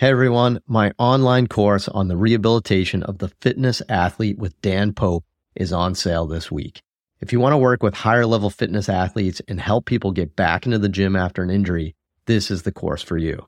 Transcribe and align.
Hey 0.00 0.08
everyone, 0.08 0.62
my 0.66 0.92
online 0.96 1.46
course 1.46 1.86
on 1.86 2.08
the 2.08 2.16
rehabilitation 2.16 3.02
of 3.02 3.18
the 3.18 3.28
fitness 3.42 3.82
athlete 3.86 4.38
with 4.38 4.58
Dan 4.62 4.94
Pope 4.94 5.26
is 5.54 5.74
on 5.74 5.94
sale 5.94 6.26
this 6.26 6.50
week. 6.50 6.80
If 7.20 7.34
you 7.34 7.38
want 7.38 7.52
to 7.52 7.58
work 7.58 7.82
with 7.82 7.92
higher 7.92 8.24
level 8.24 8.48
fitness 8.48 8.88
athletes 8.88 9.42
and 9.46 9.60
help 9.60 9.84
people 9.84 10.12
get 10.12 10.34
back 10.34 10.64
into 10.64 10.78
the 10.78 10.88
gym 10.88 11.16
after 11.16 11.42
an 11.42 11.50
injury, 11.50 11.96
this 12.24 12.50
is 12.50 12.62
the 12.62 12.72
course 12.72 13.02
for 13.02 13.18
you. 13.18 13.44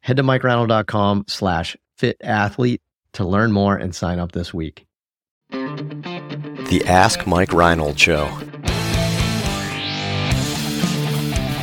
Head 0.00 0.18
to 0.18 0.22
mikereinold.com 0.22 1.24
slash 1.26 1.74
fit 1.96 2.18
athlete 2.22 2.82
to 3.14 3.24
learn 3.24 3.50
more 3.50 3.74
and 3.74 3.94
sign 3.94 4.18
up 4.18 4.32
this 4.32 4.52
week. 4.52 4.84
The 5.48 6.82
Ask 6.84 7.26
Mike 7.26 7.54
Reinold 7.54 7.98
Show. 7.98 8.26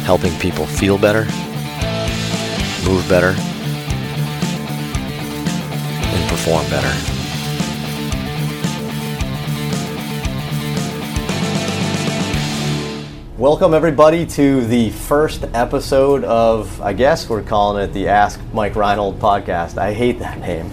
Helping 0.04 0.36
people 0.40 0.66
feel 0.66 0.98
better, 0.98 1.26
move 2.90 3.08
better, 3.08 3.36
perform 6.42 6.68
better. 6.72 6.88
Welcome, 13.38 13.76
everybody, 13.76 14.26
to 14.26 14.66
the 14.66 14.90
first 14.90 15.46
episode 15.54 16.24
of, 16.24 16.82
I 16.82 16.94
guess 16.94 17.30
we're 17.30 17.44
calling 17.44 17.84
it 17.84 17.94
the 17.94 18.08
Ask 18.08 18.40
Mike 18.54 18.76
Reinold 18.76 19.20
podcast. 19.20 19.78
I 19.78 19.94
hate 19.94 20.18
that 20.18 20.40
name. 20.40 20.72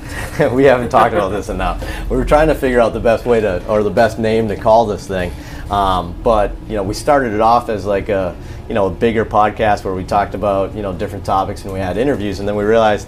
we 0.54 0.64
haven't 0.64 0.88
talked 0.88 1.12
about 1.12 1.30
this 1.30 1.50
enough. 1.50 1.82
We 2.08 2.16
were 2.16 2.24
trying 2.24 2.48
to 2.48 2.54
figure 2.54 2.80
out 2.80 2.94
the 2.94 3.00
best 3.00 3.26
way 3.26 3.40
to, 3.40 3.66
or 3.68 3.82
the 3.82 3.90
best 3.90 4.18
name 4.18 4.48
to 4.48 4.56
call 4.56 4.86
this 4.86 5.06
thing. 5.06 5.32
Um, 5.70 6.18
but, 6.22 6.52
you 6.66 6.76
know, 6.76 6.82
we 6.82 6.94
started 6.94 7.34
it 7.34 7.42
off 7.42 7.68
as 7.68 7.84
like 7.84 8.08
a, 8.08 8.34
you 8.68 8.74
know, 8.74 8.86
a 8.86 8.90
bigger 8.90 9.26
podcast 9.26 9.84
where 9.84 9.94
we 9.94 10.04
talked 10.04 10.34
about, 10.34 10.74
you 10.74 10.80
know, 10.80 10.94
different 10.94 11.26
topics 11.26 11.64
and 11.64 11.74
we 11.74 11.78
had 11.78 11.98
interviews. 11.98 12.38
And 12.38 12.48
then 12.48 12.56
we 12.56 12.64
realized, 12.64 13.06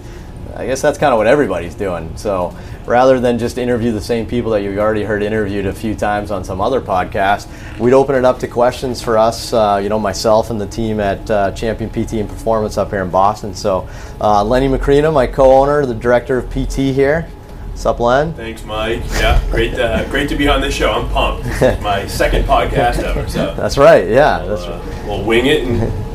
I 0.55 0.65
guess 0.65 0.81
that's 0.81 0.97
kind 0.97 1.13
of 1.13 1.17
what 1.17 1.27
everybody's 1.27 1.75
doing. 1.75 2.15
So 2.17 2.55
rather 2.85 3.19
than 3.19 3.37
just 3.39 3.57
interview 3.57 3.91
the 3.91 4.01
same 4.01 4.25
people 4.25 4.51
that 4.51 4.61
you've 4.61 4.77
already 4.77 5.03
heard 5.03 5.23
interviewed 5.23 5.65
a 5.65 5.73
few 5.73 5.95
times 5.95 6.31
on 6.31 6.43
some 6.43 6.59
other 6.61 6.81
podcast, 6.81 7.47
we'd 7.79 7.93
open 7.93 8.15
it 8.15 8.25
up 8.25 8.39
to 8.39 8.47
questions 8.47 9.01
for 9.01 9.17
us, 9.17 9.53
uh, 9.53 9.79
you 9.81 9.89
know, 9.89 9.99
myself 9.99 10.49
and 10.49 10.59
the 10.59 10.67
team 10.67 10.99
at 10.99 11.29
uh, 11.31 11.51
Champion 11.51 11.89
PT 11.89 12.13
and 12.13 12.27
Performance 12.29 12.77
up 12.77 12.89
here 12.89 13.01
in 13.03 13.09
Boston. 13.09 13.53
So 13.53 13.87
uh, 14.19 14.43
Lenny 14.43 14.67
Macrina, 14.67 15.13
my 15.13 15.27
co-owner, 15.27 15.85
the 15.85 15.95
director 15.95 16.37
of 16.37 16.49
PT 16.49 16.75
here. 16.93 17.29
What's 17.69 17.85
up, 17.85 17.99
Len? 17.99 18.33
Thanks, 18.33 18.63
Mike. 18.63 19.01
Yeah, 19.13 19.41
great, 19.49 19.73
uh, 19.73 20.07
great 20.09 20.29
to 20.29 20.35
be 20.35 20.47
on 20.47 20.61
this 20.61 20.73
show. 20.75 20.91
I'm 20.91 21.09
pumped. 21.09 21.45
This 21.45 21.61
is 21.77 21.81
my 21.81 22.05
second 22.05 22.43
podcast 22.43 22.99
ever, 22.99 23.27
so 23.27 23.55
That's 23.57 23.77
right. 23.77 24.07
Yeah, 24.07 24.45
that's 24.45 24.67
right. 24.67 24.81
uh, 24.81 25.03
we'll 25.07 25.23
wing 25.23 25.47
it 25.47 25.63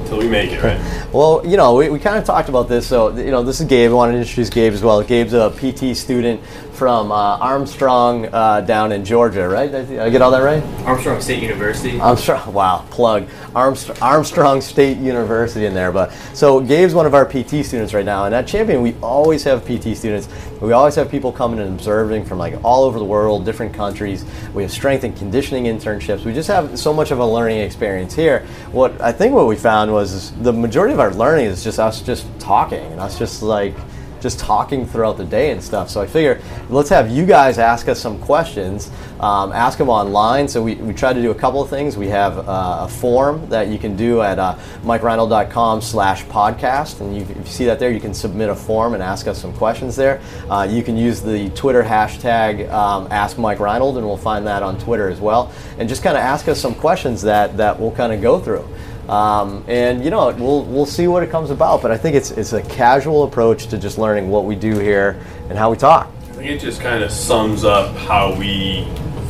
until 0.07 0.19
we 0.19 0.29
make 0.29 0.53
it, 0.53 0.63
right? 0.63 1.13
Well, 1.13 1.43
you 1.45 1.57
know, 1.57 1.75
we, 1.75 1.89
we 1.91 1.99
kind 1.99 2.17
of 2.17 2.25
talked 2.25 2.49
about 2.49 2.69
this. 2.69 2.87
So, 2.87 3.17
you 3.17 3.31
know, 3.33 3.43
this 3.43 3.61
is 3.61 3.67
Gabe. 3.67 3.91
I 3.91 3.95
wanted 3.95 4.13
to 4.13 4.19
introduce 4.19 4.51
Gabe 4.51 4.73
as 4.73 4.83
well. 4.83 5.03
Gabe's 5.03 5.33
a 5.33 5.51
PT 5.51 5.97
student 5.97 6.41
from 6.77 7.11
uh, 7.11 7.39
Armstrong 7.39 8.27
uh, 8.27 8.61
down 8.61 8.93
in 8.93 9.05
Georgia, 9.05 9.49
right? 9.49 9.71
Did 9.71 9.99
I, 9.99 10.11
get 10.11 10.21
all 10.21 10.31
that 10.31 10.43
right? 10.43 10.63
Armstrong 10.85 11.21
State 11.23 11.43
University. 11.43 11.99
Armstrong, 11.99 12.53
wow, 12.53 12.85
plug. 12.91 13.27
Armstrong, 13.55 13.99
Armstrong 14.03 14.61
State 14.61 14.99
University 14.99 15.65
in 15.65 15.73
there. 15.73 15.91
But 15.91 16.13
so 16.35 16.61
Gabe's 16.61 16.95
one 16.95 17.07
of 17.07 17.15
our 17.15 17.25
PT 17.25 17.65
students 17.65 17.95
right 17.95 18.05
now, 18.05 18.27
and 18.27 18.35
at 18.35 18.47
Champion 18.47 18.83
we 18.83 18.95
always 19.03 19.43
have 19.45 19.65
PT 19.65 19.97
students. 19.97 20.29
We 20.61 20.73
always 20.73 20.95
have 20.97 21.11
people 21.11 21.33
coming 21.33 21.61
and 21.61 21.75
observing 21.75 22.27
from 22.27 22.39
like 22.39 22.63
all 22.63 22.85
over 22.85 22.99
the 22.99 23.05
world, 23.05 23.47
different 23.47 23.73
countries. 23.75 24.25
We 24.53 24.63
have 24.63 24.71
strength 24.71 25.05
and 25.05 25.17
conditioning 25.17 25.65
internships. 25.65 26.25
We 26.25 26.35
just 26.35 26.49
have 26.49 26.79
so 26.79 26.93
much 26.93 27.11
of 27.11 27.21
a 27.21 27.27
learning 27.27 27.61
experience 27.61 28.15
here. 28.15 28.47
What 28.73 29.01
I 29.01 29.13
think 29.13 29.35
what 29.35 29.47
we 29.47 29.57
found 29.57 29.93
was 29.93 30.33
the 30.43 30.53
majority 30.53 30.93
of 30.93 31.01
our 31.01 31.15
learning 31.15 31.47
is 31.47 31.65
just 31.65 31.79
us 31.79 32.03
just 32.03 32.27
talking 32.39 32.85
and 32.93 33.01
us 33.01 33.19
just 33.19 33.43
like 33.43 33.75
just 34.21 34.39
talking 34.39 34.87
throughout 34.87 35.17
the 35.17 35.25
day 35.25 35.51
and 35.51 35.63
stuff. 35.63 35.91
So 35.91 36.01
I 36.01 36.07
figure 36.07 36.41
let's 36.69 36.89
have 36.91 37.11
you 37.11 37.27
guys 37.27 37.59
ask 37.59 37.89
us 37.89 38.01
some 38.01 38.19
questions. 38.21 38.91
Um, 39.21 39.53
ask 39.53 39.79
them 39.79 39.89
online. 39.89 40.47
So 40.47 40.63
we, 40.63 40.75
we 40.75 40.93
try 40.93 41.13
to 41.13 41.23
do 41.23 41.31
a 41.31 41.35
couple 41.35 41.63
of 41.63 41.71
things. 41.71 41.97
We 41.97 42.09
have 42.09 42.39
uh, 42.39 42.79
a 42.83 42.89
form 42.89 43.49
that 43.49 43.69
you 43.69 43.79
can 43.79 43.97
do 43.97 44.21
at 44.21 44.39
uh, 44.39 44.57
mikereinold.com 44.83 45.81
slash 45.81 46.25
podcast. 46.27 47.01
And 47.01 47.17
you, 47.17 47.23
if 47.23 47.37
you 47.37 47.45
see 47.47 47.65
that 47.65 47.79
there, 47.79 47.91
you 47.91 48.01
can 48.01 48.13
submit 48.13 48.51
a 48.51 48.55
form 48.55 48.93
and 48.93 49.03
ask 49.03 49.27
us 49.27 49.41
some 49.41 49.55
questions 49.55 49.97
there. 49.97 50.21
Uh, 50.51 50.69
you 50.71 50.83
can 50.83 50.97
use 50.97 51.23
the 51.23 51.49
Twitter 51.51 51.83
hashtag 51.83 52.71
um, 52.71 53.09
Ask 53.11 53.39
Mike 53.39 53.59
Reinold, 53.59 53.97
and 53.97 54.07
we'll 54.07 54.17
find 54.17 54.47
that 54.47 54.63
on 54.63 54.79
Twitter 54.79 55.09
as 55.09 55.21
well. 55.21 55.51
And 55.79 55.89
just 55.89 56.03
kind 56.03 56.17
of 56.17 56.23
ask 56.23 56.49
us 56.49 56.61
some 56.61 56.75
questions 56.75 57.23
that, 57.23 57.57
that 57.57 57.81
we'll 57.81 57.93
kind 57.93 58.13
of 58.13 58.21
go 58.21 58.39
through. 58.39 58.69
Um, 59.09 59.65
and 59.69 60.05
you 60.05 60.11
know, 60.11 60.33
we'll 60.33 60.65
we'll 60.65 60.87
see 60.87 61.07
what 61.07 61.23
it 61.23 61.31
comes 61.31 61.51
about. 61.51 61.83
But 61.83 61.91
I 61.91 61.97
think 61.97 62.17
it's 62.17 62.31
it's 62.33 62.53
a 62.53 62.63
casual 62.63 63.25
approach 63.25 63.69
to 63.69 63.79
just 63.79 63.99
learning 63.99 64.29
what 64.29 64.45
we 64.45 64.57
do 64.57 64.79
here 64.79 65.21
and 65.49 65.57
how 65.57 65.71
we 65.71 65.77
talk. 65.77 66.11
I 66.23 66.33
think 66.33 66.51
it 66.51 66.61
just 66.61 66.81
kind 66.81 67.03
of 67.03 67.11
sums 67.11 67.65
up 67.65 67.95
how 67.97 68.37
we 68.37 68.87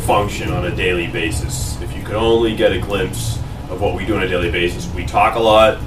function 0.07 0.51
on 0.51 0.67
a 0.67 0.75
daily 0.75 1.09
basis. 1.09 1.81
If 1.83 1.93
you 1.97 2.03
could 2.03 2.17
only 2.17 2.55
get 2.55 2.73
a 2.73 2.79
glimpse 2.79 3.39
of 3.71 3.81
what 3.81 3.95
we 3.95 4.07
do 4.07 4.17
on 4.17 4.23
a 4.23 4.29
daily 4.29 4.51
basis, 4.51 4.93
we 4.95 5.05
talk 5.05 5.35
a 5.37 5.41
lot. 5.41 5.79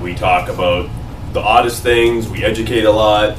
We 0.00 0.14
talk 0.14 0.48
about 0.48 0.88
the 1.32 1.40
oddest 1.40 1.82
things. 1.82 2.28
We 2.28 2.44
educate 2.44 2.84
a 2.84 2.90
lot. 2.90 3.36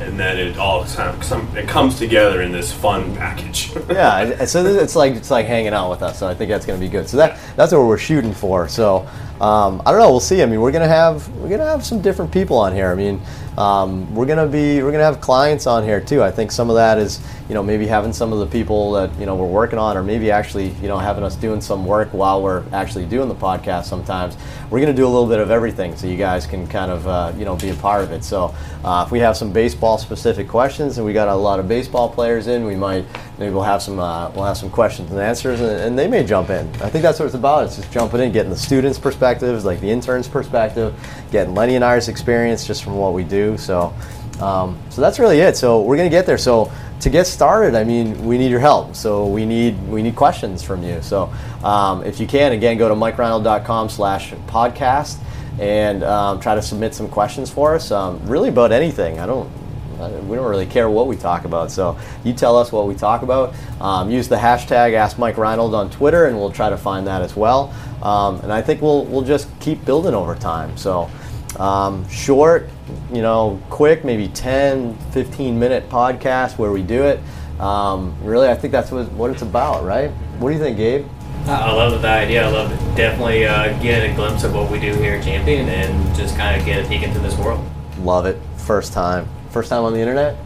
And 0.00 0.18
then 0.18 0.38
it 0.38 0.56
all 0.58 0.84
kind 0.84 1.16
of, 1.16 1.24
some, 1.24 1.56
it 1.56 1.68
comes 1.68 1.98
together 1.98 2.42
in 2.42 2.52
this 2.52 2.72
fun 2.72 3.14
package. 3.16 3.74
yeah, 3.90 4.44
so 4.44 4.64
it's 4.64 4.94
like 4.94 5.14
it's 5.14 5.30
like 5.30 5.46
hanging 5.46 5.72
out 5.72 5.90
with 5.90 6.02
us. 6.02 6.18
So 6.18 6.28
I 6.28 6.34
think 6.34 6.50
that's 6.50 6.64
going 6.64 6.78
to 6.78 6.86
be 6.86 6.90
good. 6.90 7.08
So 7.08 7.16
that 7.16 7.38
that's 7.56 7.72
what 7.72 7.84
we're 7.84 7.98
shooting 7.98 8.32
for. 8.32 8.68
So 8.68 9.08
um, 9.40 9.80
I 9.86 9.92
don't 9.92 10.00
know. 10.00 10.10
We'll 10.10 10.20
see. 10.20 10.42
I 10.42 10.46
mean, 10.46 10.60
we're 10.60 10.72
gonna 10.72 10.88
have 10.88 11.28
we're 11.36 11.48
gonna 11.48 11.64
have 11.64 11.84
some 11.84 12.02
different 12.02 12.32
people 12.32 12.56
on 12.56 12.74
here. 12.74 12.90
I 12.90 12.96
mean, 12.96 13.20
um, 13.56 14.12
we're 14.12 14.26
gonna 14.26 14.48
be 14.48 14.82
we're 14.82 14.90
gonna 14.90 15.04
have 15.04 15.20
clients 15.20 15.66
on 15.66 15.84
here 15.84 16.00
too. 16.00 16.22
I 16.22 16.30
think 16.30 16.50
some 16.50 16.70
of 16.70 16.76
that 16.76 16.98
is 16.98 17.20
you 17.48 17.54
know 17.54 17.62
maybe 17.62 17.86
having 17.86 18.12
some 18.12 18.32
of 18.32 18.40
the 18.40 18.46
people 18.46 18.92
that 18.92 19.16
you 19.18 19.26
know 19.26 19.36
we're 19.36 19.46
working 19.46 19.78
on, 19.78 19.96
or 19.96 20.02
maybe 20.02 20.32
actually 20.32 20.70
you 20.82 20.88
know 20.88 20.98
having 20.98 21.22
us 21.22 21.36
doing 21.36 21.60
some 21.60 21.86
work 21.86 22.08
while 22.12 22.42
we're 22.42 22.64
actually 22.72 23.06
doing 23.06 23.28
the 23.28 23.34
podcast. 23.34 23.84
Sometimes 23.84 24.36
we're 24.70 24.80
gonna 24.80 24.92
do 24.92 25.06
a 25.06 25.08
little 25.08 25.28
bit 25.28 25.38
of 25.38 25.52
everything, 25.52 25.96
so 25.96 26.08
you 26.08 26.16
guys 26.16 26.44
can 26.44 26.66
kind 26.66 26.90
of 26.90 27.06
uh, 27.06 27.32
you 27.38 27.44
know 27.44 27.54
be 27.54 27.68
a 27.68 27.74
part 27.74 28.02
of 28.02 28.10
it. 28.10 28.24
So 28.24 28.52
uh, 28.82 29.04
if 29.06 29.12
we 29.12 29.20
have 29.20 29.36
some 29.36 29.52
baseball 29.52 29.98
specific 29.98 30.48
questions, 30.48 30.98
and 30.98 31.06
we 31.06 31.12
got 31.12 31.28
a 31.28 31.34
lot 31.34 31.60
of 31.60 31.68
baseball 31.68 32.08
players 32.08 32.48
in, 32.48 32.64
we 32.64 32.74
might 32.74 33.04
maybe 33.38 33.54
we'll 33.54 33.62
have 33.62 33.82
some 33.82 33.98
uh, 33.98 34.30
we'll 34.30 34.44
have 34.44 34.56
some 34.56 34.70
questions 34.70 35.10
and 35.10 35.20
answers, 35.20 35.60
and, 35.60 35.70
and 35.70 35.98
they 35.98 36.08
may 36.08 36.24
jump 36.24 36.50
in. 36.50 36.66
I 36.82 36.88
think 36.88 37.02
that's 37.02 37.18
what 37.18 37.26
it's 37.26 37.34
about. 37.34 37.64
It's 37.64 37.76
just 37.76 37.92
jumping 37.92 38.20
in, 38.20 38.32
getting 38.32 38.50
the 38.50 38.56
students' 38.56 38.98
perspectives, 38.98 39.64
like 39.64 39.80
the 39.80 39.90
interns' 39.90 40.28
perspective, 40.28 40.94
getting 41.30 41.54
Lenny 41.54 41.76
and 41.76 41.84
I's 41.84 42.08
experience 42.08 42.66
just 42.66 42.82
from 42.82 42.96
what 42.96 43.14
we 43.14 43.24
do. 43.24 43.56
So, 43.56 43.94
um, 44.40 44.78
so 44.90 45.00
that's 45.00 45.18
really 45.18 45.40
it. 45.40 45.56
So 45.56 45.82
we're 45.82 45.96
gonna 45.96 46.10
get 46.10 46.26
there. 46.26 46.38
So 46.38 46.72
to 47.00 47.10
get 47.10 47.26
started, 47.26 47.74
I 47.74 47.84
mean, 47.84 48.24
we 48.24 48.38
need 48.38 48.50
your 48.50 48.60
help. 48.60 48.96
So 48.96 49.26
we 49.26 49.46
need 49.46 49.80
we 49.88 50.02
need 50.02 50.16
questions 50.16 50.62
from 50.62 50.82
you. 50.82 51.00
So 51.02 51.32
um, 51.62 52.04
if 52.04 52.20
you 52.20 52.26
can, 52.26 52.52
again, 52.52 52.76
go 52.76 52.88
to 52.88 52.94
mikereinold.com/podcast 52.94 55.18
and 55.60 56.04
um, 56.04 56.40
try 56.40 56.54
to 56.54 56.62
submit 56.62 56.94
some 56.94 57.08
questions 57.08 57.50
for 57.50 57.74
us. 57.74 57.90
Um, 57.90 58.24
really 58.26 58.48
about 58.48 58.72
anything. 58.72 59.18
I 59.18 59.26
don't 59.26 59.50
uh, 59.98 60.08
we 60.26 60.36
don't 60.36 60.48
really 60.48 60.66
care 60.66 60.88
what 60.88 61.06
we 61.06 61.16
talk 61.16 61.44
about. 61.44 61.70
So 61.70 61.98
you 62.24 62.32
tell 62.32 62.56
us 62.56 62.72
what 62.72 62.86
we 62.86 62.94
talk 62.94 63.22
about. 63.22 63.54
Um, 63.80 64.10
use 64.10 64.28
the 64.28 64.36
hashtag 64.36 64.94
Ask 64.94 65.18
Mike 65.18 65.36
Reinold 65.36 65.74
on 65.74 65.90
Twitter, 65.90 66.26
and 66.26 66.36
we'll 66.36 66.52
try 66.52 66.70
to 66.70 66.76
find 66.76 67.06
that 67.06 67.22
as 67.22 67.36
well. 67.36 67.74
Um, 68.02 68.40
and 68.40 68.52
I 68.52 68.62
think 68.62 68.80
we'll 68.80 69.04
we'll 69.06 69.22
just 69.22 69.48
keep 69.60 69.84
building 69.84 70.14
over 70.14 70.34
time. 70.34 70.76
So 70.76 71.10
um, 71.58 72.08
short, 72.08 72.68
you 73.12 73.22
know, 73.22 73.60
quick, 73.70 74.04
maybe 74.04 74.28
10, 74.28 74.96
15 75.10 75.58
minute 75.58 75.88
podcast 75.88 76.58
where 76.58 76.70
we 76.70 76.82
do 76.82 77.02
it. 77.02 77.20
Um, 77.60 78.16
really, 78.22 78.48
I 78.48 78.54
think 78.54 78.72
that's 78.72 78.90
what, 78.92 79.10
what 79.12 79.30
it's 79.30 79.42
about, 79.42 79.84
right? 79.84 80.10
What 80.38 80.50
do 80.50 80.56
you 80.56 80.62
think, 80.62 80.76
Gabe? 80.76 81.06
I 81.46 81.72
love 81.72 82.00
the 82.00 82.08
idea. 82.08 82.46
I 82.46 82.50
love 82.50 82.70
it. 82.70 82.96
Definitely 82.96 83.46
uh, 83.46 83.76
get 83.82 84.08
a 84.08 84.14
glimpse 84.14 84.44
of 84.44 84.54
what 84.54 84.70
we 84.70 84.78
do 84.78 84.92
here 84.94 85.14
at 85.14 85.24
Champion 85.24 85.68
and 85.68 86.14
just 86.14 86.36
kind 86.36 86.58
of 86.58 86.66
get 86.66 86.84
a 86.84 86.88
peek 86.88 87.02
into 87.02 87.18
this 87.20 87.36
world. 87.38 87.64
Love 88.00 88.26
it. 88.26 88.38
First 88.58 88.92
time. 88.92 89.28
First 89.50 89.70
time 89.70 89.84
on 89.84 89.92
the 89.92 90.00
internet? 90.00 90.36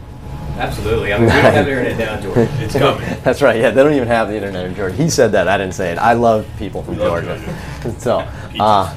Absolutely. 0.57 1.11
I 1.11 1.17
mean, 1.17 1.25
we 1.25 1.31
don't 1.33 1.53
have 1.53 1.65
the 1.65 1.71
internet 1.71 1.97
down, 1.97 2.21
George. 2.21 2.37
it's 2.59 2.73
coming. 2.73 2.99
That's 3.23 3.41
right. 3.41 3.59
Yeah, 3.59 3.71
they 3.71 3.81
don't 3.81 3.93
even 3.93 4.07
have 4.07 4.27
the 4.27 4.35
internet 4.35 4.65
in 4.65 4.75
Georgia. 4.75 4.95
He 4.95 5.09
said 5.09 5.31
that. 5.31 5.47
I 5.47 5.57
didn't 5.57 5.73
say 5.73 5.91
it. 5.91 5.97
I 5.97 6.13
love 6.13 6.47
people 6.59 6.83
from 6.83 6.97
love 6.99 7.23
Georgia. 7.23 7.97
so, 7.97 8.19
uh, 8.59 8.95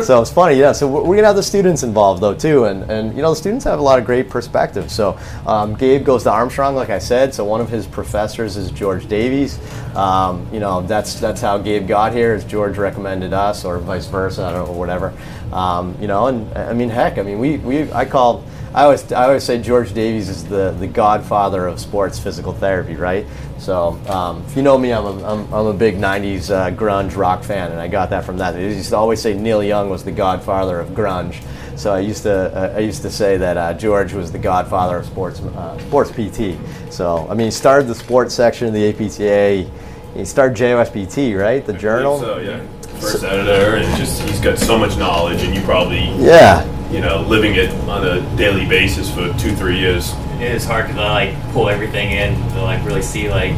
so 0.00 0.22
it's 0.22 0.30
funny. 0.30 0.56
Yeah. 0.56 0.72
So 0.72 0.88
we're 0.88 1.02
we're 1.02 1.16
gonna 1.16 1.26
have 1.26 1.36
the 1.36 1.42
students 1.42 1.82
involved 1.82 2.22
though 2.22 2.34
too, 2.34 2.64
and 2.64 2.90
and 2.90 3.14
you 3.14 3.20
know 3.20 3.30
the 3.30 3.36
students 3.36 3.66
have 3.66 3.78
a 3.78 3.82
lot 3.82 3.98
of 3.98 4.06
great 4.06 4.30
perspectives. 4.30 4.94
So 4.94 5.18
um, 5.46 5.74
Gabe 5.74 6.06
goes 6.06 6.22
to 6.22 6.30
Armstrong, 6.30 6.74
like 6.74 6.88
I 6.88 6.98
said. 6.98 7.34
So 7.34 7.44
one 7.44 7.60
of 7.60 7.68
his 7.68 7.86
professors 7.86 8.56
is 8.56 8.70
George 8.70 9.06
Davies. 9.08 9.58
Um, 9.94 10.48
you 10.50 10.60
know 10.60 10.80
that's 10.80 11.20
that's 11.20 11.42
how 11.42 11.58
Gabe 11.58 11.86
got 11.86 12.14
here. 12.14 12.34
Is 12.34 12.44
George 12.44 12.78
recommended 12.78 13.34
us, 13.34 13.66
or 13.66 13.78
vice 13.78 14.06
versa? 14.06 14.42
I 14.44 14.52
don't 14.52 14.66
know, 14.66 14.72
whatever. 14.72 15.12
Um, 15.52 15.96
you 16.00 16.06
know, 16.06 16.28
and 16.28 16.56
I 16.56 16.72
mean, 16.72 16.88
heck, 16.88 17.18
I 17.18 17.22
mean, 17.22 17.38
we 17.38 17.58
we 17.58 17.92
I 17.92 18.06
call. 18.06 18.42
I 18.74 18.84
always, 18.84 19.10
I 19.12 19.24
always 19.24 19.44
say 19.44 19.60
George 19.60 19.94
Davies 19.94 20.28
is 20.28 20.44
the, 20.44 20.72
the 20.78 20.86
godfather 20.86 21.66
of 21.66 21.80
sports 21.80 22.18
physical 22.18 22.52
therapy, 22.52 22.94
right? 22.96 23.26
So 23.58 23.98
um, 24.08 24.44
if 24.46 24.56
you 24.56 24.62
know 24.62 24.76
me, 24.76 24.92
I'm 24.92 25.04
a, 25.04 25.24
I'm, 25.24 25.52
I'm 25.52 25.66
a 25.66 25.72
big 25.72 25.96
90s 25.96 26.50
uh, 26.50 26.70
grunge 26.76 27.16
rock 27.16 27.42
fan, 27.42 27.72
and 27.72 27.80
I 27.80 27.88
got 27.88 28.10
that 28.10 28.24
from 28.24 28.36
that. 28.38 28.52
They 28.52 28.64
used 28.64 28.90
to 28.90 28.96
always 28.96 29.20
say 29.20 29.34
Neil 29.34 29.62
Young 29.62 29.88
was 29.88 30.04
the 30.04 30.12
godfather 30.12 30.78
of 30.80 30.90
grunge. 30.90 31.42
So 31.76 31.94
I 31.94 32.00
used 32.00 32.24
to 32.24 32.32
uh, 32.32 32.76
I 32.76 32.80
used 32.80 33.02
to 33.02 33.10
say 33.10 33.36
that 33.36 33.56
uh, 33.56 33.72
George 33.72 34.12
was 34.12 34.32
the 34.32 34.38
godfather 34.38 34.96
of 34.98 35.06
sports 35.06 35.40
uh, 35.40 35.78
sports 35.78 36.10
PT. 36.10 36.58
So 36.92 37.26
I 37.30 37.34
mean, 37.34 37.46
he 37.46 37.50
started 37.52 37.86
the 37.86 37.94
sports 37.94 38.34
section 38.34 38.66
of 38.66 38.74
the 38.74 38.88
APTA. 38.88 39.70
He 40.16 40.24
started 40.24 40.56
JOSPT, 40.56 41.38
right? 41.38 41.64
The 41.64 41.72
journal. 41.72 42.18
So 42.18 42.38
yeah, 42.38 42.66
first 42.98 43.22
editor, 43.22 43.76
and 43.76 43.96
just 43.96 44.20
he's 44.22 44.40
got 44.40 44.58
so 44.58 44.76
much 44.76 44.96
knowledge, 44.96 45.42
and 45.44 45.54
you 45.54 45.62
probably 45.62 46.06
Yeah. 46.16 46.77
You 46.90 47.00
know 47.00 47.22
living 47.22 47.54
it 47.54 47.70
on 47.88 48.06
a 48.06 48.36
daily 48.36 48.66
basis 48.66 49.10
for 49.12 49.32
two 49.38 49.54
three 49.54 49.78
years. 49.78 50.12
It 50.34 50.52
is 50.52 50.64
hard 50.64 50.88
to 50.88 50.94
like 50.94 51.34
pull 51.52 51.68
everything 51.68 52.12
in 52.12 52.34
to 52.52 52.62
like 52.62 52.84
really 52.84 53.02
see 53.02 53.28
like 53.30 53.54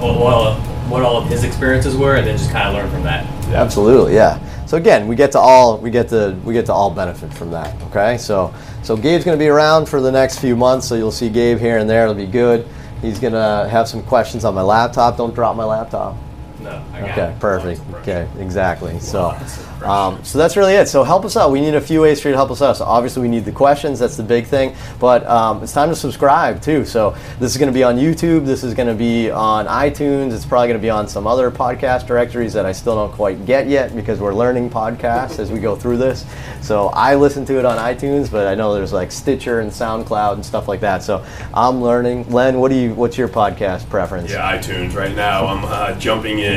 what 0.00 0.18
what 0.18 0.32
all, 0.32 0.54
what 0.88 1.02
all 1.02 1.16
of 1.16 1.28
his 1.28 1.44
experiences 1.44 1.96
were, 1.96 2.16
and 2.16 2.26
then 2.26 2.36
just 2.36 2.50
kind 2.50 2.68
of 2.68 2.74
learn 2.74 2.90
from 2.90 3.02
that. 3.04 3.24
Absolutely, 3.54 4.14
yeah. 4.14 4.40
So 4.66 4.76
again, 4.76 5.06
we 5.06 5.16
get 5.16 5.32
to 5.32 5.38
all 5.38 5.78
we 5.78 5.90
get 5.90 6.08
to 6.08 6.36
we 6.44 6.54
get 6.54 6.66
to 6.66 6.72
all 6.72 6.90
benefit 6.90 7.32
from 7.32 7.50
that. 7.50 7.80
Okay, 7.84 8.18
so 8.18 8.52
so 8.82 8.96
Gabe's 8.96 9.24
going 9.24 9.38
to 9.38 9.42
be 9.42 9.48
around 9.48 9.86
for 9.86 10.00
the 10.00 10.10
next 10.10 10.38
few 10.38 10.56
months, 10.56 10.88
so 10.88 10.94
you'll 10.94 11.12
see 11.12 11.28
Gabe 11.28 11.58
here 11.58 11.78
and 11.78 11.88
there. 11.88 12.02
It'll 12.02 12.14
be 12.14 12.26
good. 12.26 12.66
He's 13.00 13.18
going 13.18 13.32
to 13.32 13.68
have 13.70 13.88
some 13.88 14.02
questions 14.02 14.44
on 14.44 14.54
my 14.54 14.62
laptop. 14.62 15.16
Don't 15.16 15.34
drop 15.34 15.56
my 15.56 15.64
laptop. 15.64 16.16
No, 16.62 16.82
I 16.92 17.02
Okay, 17.10 17.30
it. 17.32 17.40
perfect. 17.40 17.80
Okay, 17.96 18.26
exactly. 18.38 18.98
So, 19.00 19.22
Lots 19.22 19.58
of 19.58 19.64
pressure. 19.78 19.86
um, 19.86 20.24
so 20.24 20.38
that's 20.38 20.56
really 20.56 20.74
it. 20.74 20.88
So 20.88 21.02
help 21.02 21.24
us 21.24 21.36
out. 21.36 21.50
We 21.50 21.60
need 21.60 21.74
a 21.74 21.80
few 21.80 22.00
ways 22.00 22.20
for 22.20 22.28
you 22.28 22.32
to 22.32 22.36
help 22.38 22.50
us 22.50 22.62
out. 22.62 22.76
So 22.76 22.84
obviously 22.84 23.22
we 23.22 23.28
need 23.28 23.44
the 23.44 23.52
questions. 23.52 23.98
That's 23.98 24.16
the 24.16 24.22
big 24.22 24.46
thing. 24.46 24.74
But 25.00 25.26
um, 25.26 25.62
it's 25.62 25.72
time 25.72 25.88
to 25.88 25.96
subscribe 25.96 26.62
too. 26.62 26.84
So 26.84 27.16
this 27.40 27.50
is 27.52 27.58
going 27.58 27.66
to 27.68 27.72
be 27.74 27.82
on 27.82 27.96
YouTube. 27.96 28.46
This 28.46 28.62
is 28.62 28.74
going 28.74 28.88
to 28.88 28.94
be 28.94 29.30
on 29.30 29.66
iTunes. 29.66 30.32
It's 30.32 30.44
probably 30.46 30.68
going 30.68 30.78
to 30.78 30.82
be 30.82 30.90
on 30.90 31.08
some 31.08 31.26
other 31.26 31.50
podcast 31.50 32.06
directories 32.06 32.52
that 32.52 32.64
I 32.66 32.72
still 32.72 32.94
don't 32.94 33.12
quite 33.12 33.44
get 33.46 33.66
yet 33.66 33.94
because 33.96 34.20
we're 34.20 34.34
learning 34.34 34.70
podcasts 34.70 35.38
as 35.40 35.50
we 35.50 35.58
go 35.58 35.74
through 35.74 35.96
this. 35.96 36.24
So 36.60 36.88
I 36.88 37.16
listen 37.16 37.44
to 37.46 37.58
it 37.58 37.64
on 37.64 37.78
iTunes, 37.78 38.30
but 38.30 38.46
I 38.46 38.54
know 38.54 38.74
there's 38.74 38.92
like 38.92 39.10
Stitcher 39.10 39.60
and 39.60 39.70
SoundCloud 39.70 40.34
and 40.34 40.46
stuff 40.46 40.68
like 40.68 40.80
that. 40.80 41.02
So 41.02 41.24
I'm 41.54 41.82
learning. 41.82 42.30
Len, 42.30 42.58
what 42.60 42.70
do 42.70 42.76
you? 42.76 42.94
What's 42.94 43.18
your 43.18 43.28
podcast 43.28 43.88
preference? 43.88 44.30
Yeah, 44.30 44.56
iTunes 44.58 44.94
right 44.94 45.14
now. 45.16 45.46
I'm 45.46 45.64
uh, 45.64 45.98
jumping 45.98 46.38
in 46.38 46.51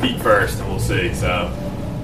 feet 0.00 0.20
first, 0.20 0.60
and 0.60 0.68
we'll 0.68 0.78
see. 0.80 1.12
So 1.14 1.52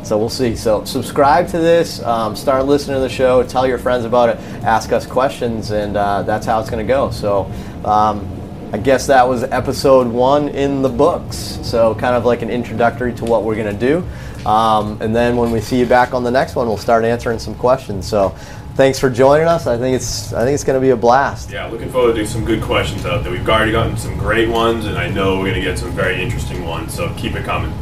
So 0.02 0.18
we'll 0.18 0.28
see. 0.28 0.56
So 0.56 0.84
subscribe 0.84 1.48
to 1.48 1.58
this, 1.58 2.02
um, 2.02 2.34
start 2.34 2.66
listening 2.66 2.96
to 2.96 3.00
the 3.00 3.08
show, 3.08 3.42
tell 3.44 3.66
your 3.66 3.78
friends 3.78 4.04
about 4.04 4.28
it, 4.30 4.36
ask 4.64 4.92
us 4.92 5.06
questions, 5.06 5.70
and 5.70 5.96
uh, 5.96 6.22
that's 6.22 6.44
how 6.44 6.60
it's 6.60 6.70
going 6.70 6.84
to 6.84 6.92
go. 6.92 7.10
So 7.10 7.50
um, 7.84 8.26
I 8.72 8.78
guess 8.78 9.06
that 9.06 9.28
was 9.28 9.44
episode 9.44 10.08
one 10.08 10.48
in 10.48 10.82
the 10.82 10.88
books. 10.88 11.58
So 11.62 11.94
kind 11.94 12.16
of 12.16 12.24
like 12.24 12.42
an 12.42 12.50
introductory 12.50 13.12
to 13.14 13.24
what 13.24 13.44
we're 13.44 13.54
going 13.54 13.78
to 13.78 13.86
do. 13.86 14.04
Um, 14.48 15.00
and 15.00 15.14
then 15.14 15.36
when 15.36 15.52
we 15.52 15.60
see 15.60 15.78
you 15.78 15.86
back 15.86 16.14
on 16.14 16.24
the 16.24 16.30
next 16.30 16.56
one, 16.56 16.66
we'll 16.66 16.76
start 16.76 17.04
answering 17.04 17.38
some 17.38 17.54
questions. 17.54 18.08
So 18.08 18.34
thanks 18.74 18.98
for 18.98 19.10
joining 19.10 19.46
us. 19.46 19.66
I 19.66 19.76
think 19.78 19.96
it's 19.96 20.32
I 20.32 20.44
think 20.44 20.54
it's 20.54 20.64
going 20.64 20.80
to 20.80 20.84
be 20.84 20.90
a 20.90 20.96
blast. 20.96 21.50
yeah, 21.50 21.66
looking 21.66 21.90
forward 21.90 22.14
to 22.16 22.26
some 22.26 22.44
good 22.44 22.62
questions 22.62 23.04
out 23.04 23.22
there. 23.22 23.32
We've 23.32 23.48
already 23.48 23.72
gotten 23.72 23.96
some 23.96 24.16
great 24.18 24.48
ones, 24.48 24.86
and 24.86 24.96
I 24.98 25.08
know 25.08 25.38
we're 25.38 25.50
gonna 25.50 25.60
get 25.62 25.78
some 25.78 25.90
very 25.92 26.20
interesting 26.22 26.64
ones. 26.64 26.94
So 26.94 27.12
keep 27.16 27.34
it 27.34 27.44
coming. 27.44 27.72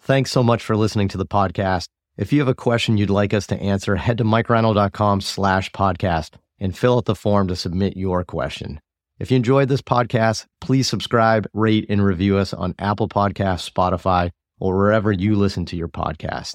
Thanks 0.00 0.30
so 0.32 0.42
much 0.42 0.62
for 0.62 0.76
listening 0.76 1.08
to 1.08 1.18
the 1.18 1.26
podcast. 1.26 1.86
If 2.16 2.32
you 2.32 2.40
have 2.40 2.48
a 2.48 2.54
question 2.54 2.98
you'd 2.98 3.08
like 3.08 3.32
us 3.32 3.46
to 3.46 3.56
answer, 3.56 3.96
head 3.96 4.18
to 4.18 4.24
mikereinold.com 4.24 5.20
slash 5.20 5.70
podcast 5.70 6.32
and 6.58 6.76
fill 6.76 6.96
out 6.96 7.06
the 7.06 7.14
form 7.14 7.48
to 7.48 7.56
submit 7.56 7.96
your 7.96 8.24
question. 8.24 8.80
If 9.18 9.30
you 9.30 9.36
enjoyed 9.36 9.68
this 9.68 9.80
podcast, 9.80 10.46
please 10.60 10.88
subscribe, 10.88 11.46
rate, 11.54 11.86
and 11.88 12.04
review 12.04 12.36
us 12.36 12.52
on 12.52 12.74
Apple 12.78 13.08
Podcasts, 13.08 13.70
Spotify, 13.70 14.30
or 14.58 14.76
wherever 14.76 15.12
you 15.12 15.36
listen 15.36 15.64
to 15.66 15.76
your 15.76 15.88
podcast. 15.88 16.54